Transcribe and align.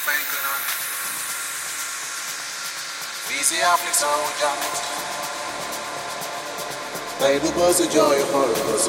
Franklin. 0.00 0.40
Easy 3.36 3.60
afflict 3.60 3.96
soldier. 3.96 4.56
Baby, 7.20 7.48
was 7.58 7.80
a 7.80 7.88
joy 7.92 8.18
for 8.32 8.48
us. 8.72 8.88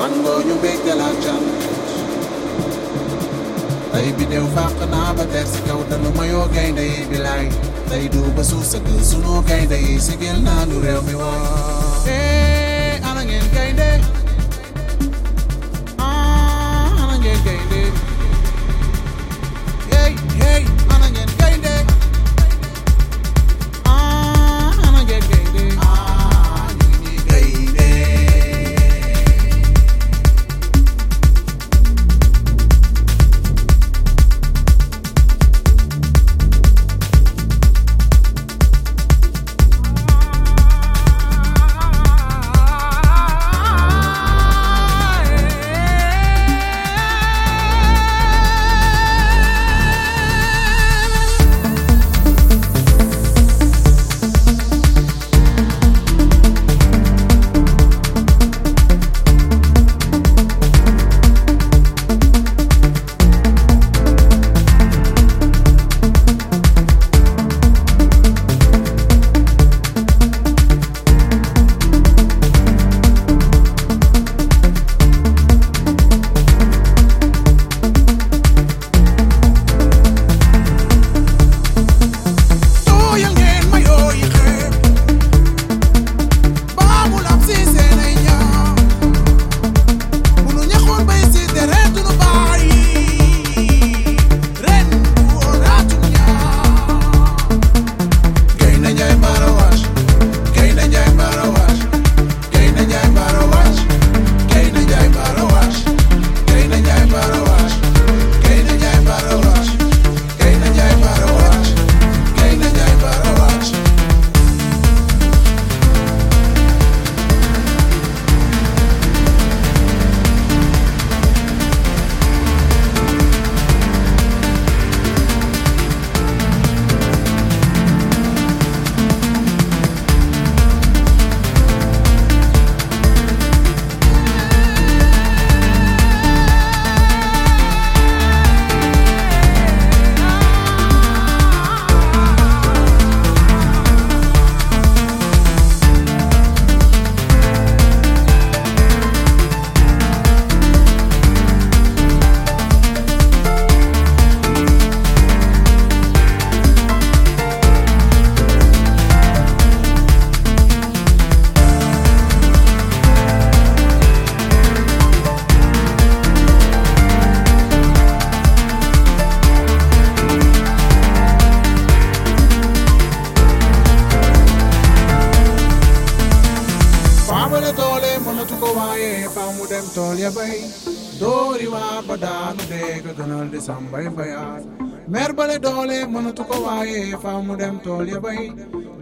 And 0.00 0.24
go 0.24 0.40
you 0.40 0.54
make 0.62 0.82
the 0.84 0.94
land 0.96 1.22
jump. 1.22 1.44
Baby, 3.92 4.24
they'll 4.24 4.46
fuck 4.56 4.72
an 4.80 4.94
abba 4.94 5.24
that's 5.26 5.58
a 5.58 5.62
coat 5.68 5.92
and 5.92 6.16
my 6.16 6.30
own 6.30 6.50
gain 6.52 6.74
they 6.74 7.06
be 7.08 7.18
like. 7.18 7.52
They 7.90 8.08
do 8.08 8.22
but 8.32 8.44
so 8.44 8.60
sick, 8.60 8.86
so 9.02 9.20
no 9.20 9.42
gain 9.42 9.68
they 9.68 9.82
is 9.82 10.08
again. 10.08 10.44
Now, 10.44 10.64
you 10.64 10.80
real 10.80 11.02
me 11.02 11.14
one. 11.14 12.06
Hey, 12.06 12.98
I'm 13.02 13.18
again 13.18 13.44
gain 13.52 13.76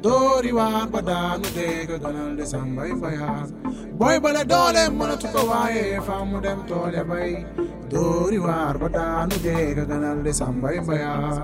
dooriwaar 0.05 0.85
ba 0.93 1.01
daanu 1.11 1.49
dégg 1.57 1.91
gonal 2.03 2.31
de 2.39 2.45
sambay 2.53 2.91
bayaar 3.03 3.47
boy 4.01 4.17
bale 4.25 4.43
dooleem 4.53 4.93
mënatu 5.01 5.27
ko 5.35 5.41
waaye 5.51 5.85
fa 6.07 6.17
mu 6.31 6.39
dem 6.47 6.61
toole 6.71 7.03
bay 7.11 7.31
dooriwaar 7.93 8.75
ba 8.83 8.89
daanu 8.99 9.37
dégg 9.47 9.79
gonal 9.91 10.19
de 10.27 10.33
sambay 10.41 10.77
bayaar 10.89 11.39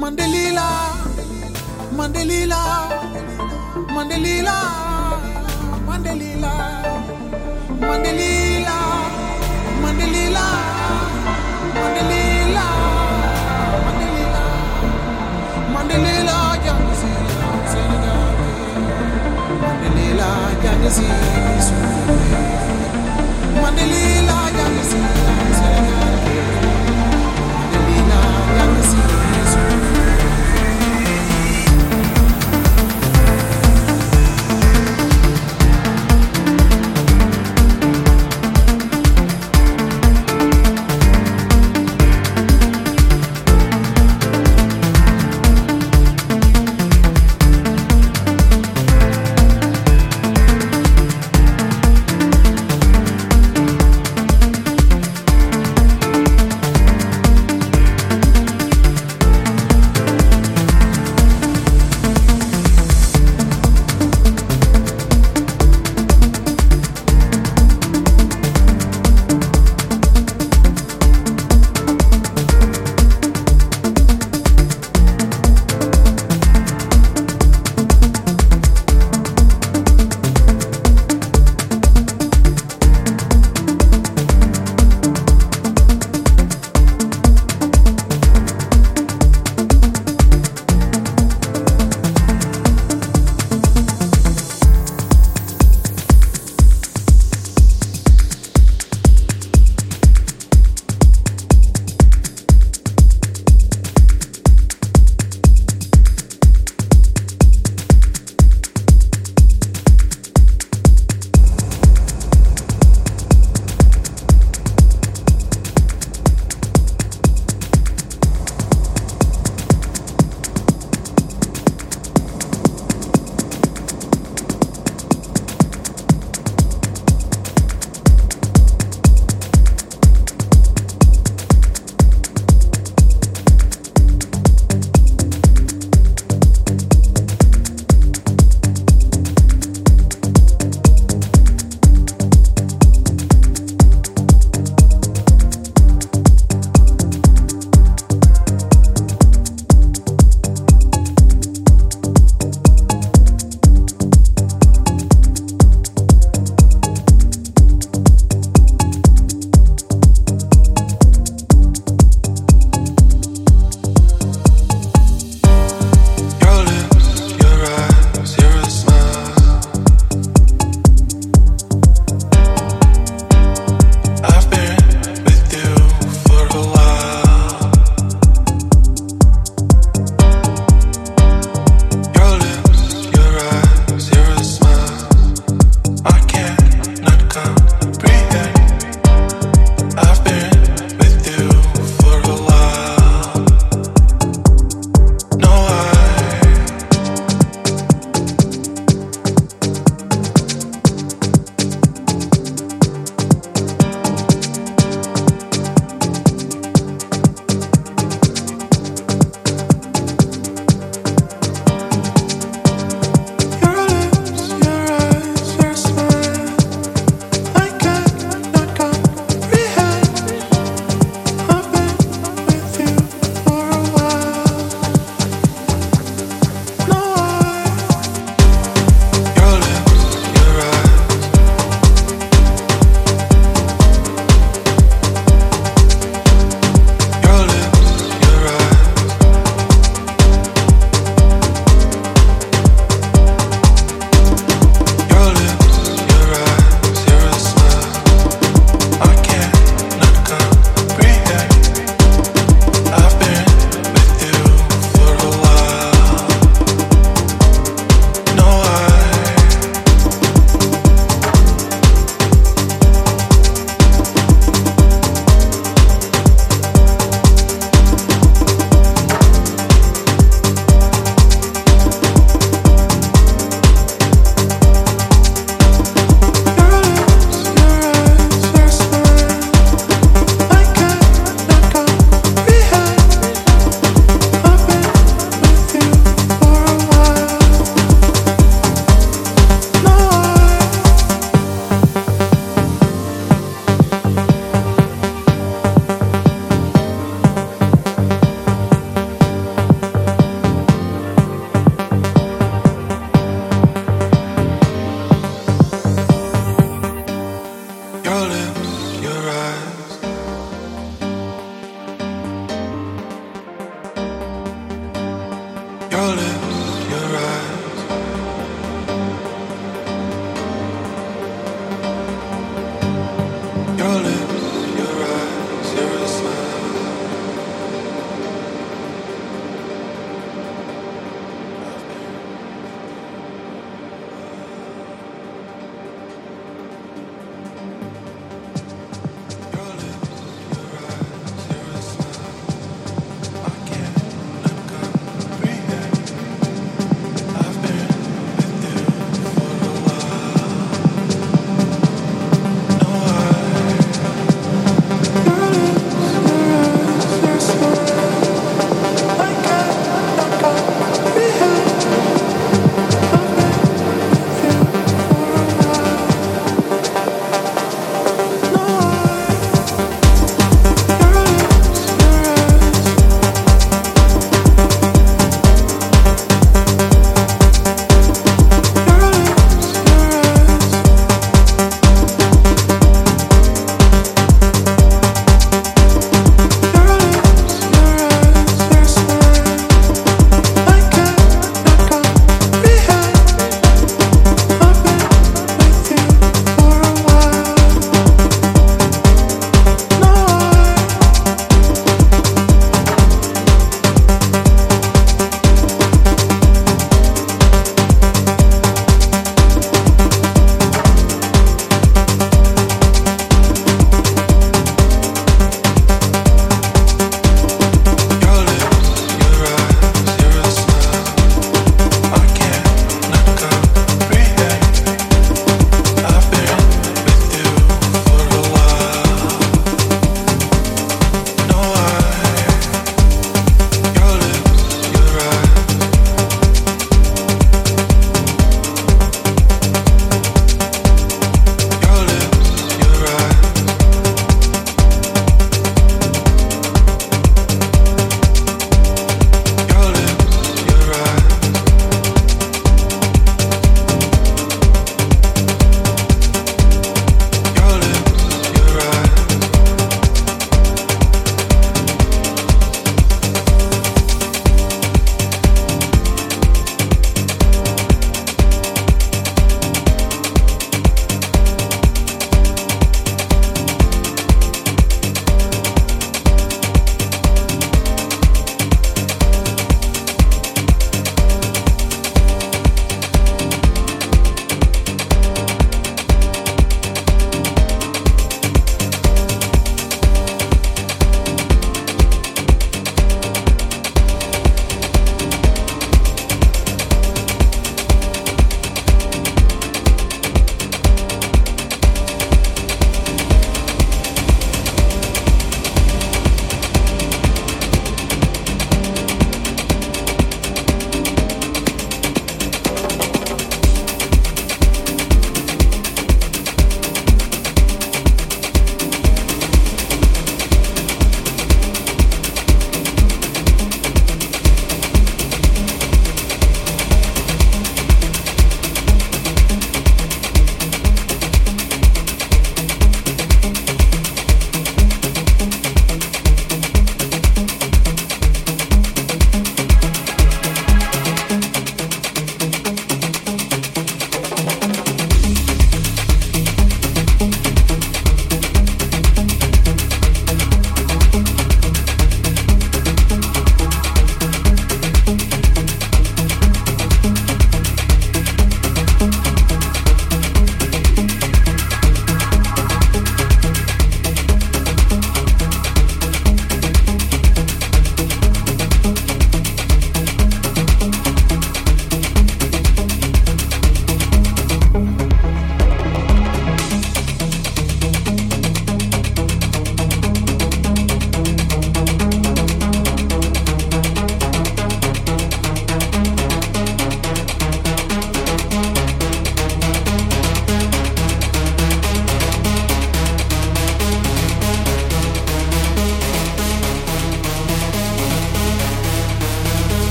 Mandelila, 0.00 0.68
Mandelila, 1.96 2.60
Mandelila, 3.94 4.56
Mandelila, 5.86 6.52
Mandelila. 7.80 8.43
Mondelila, 19.84 20.50
Yanisi, 20.64 21.02
Mondelila, 23.60 24.50
Yanisi. 24.58 25.33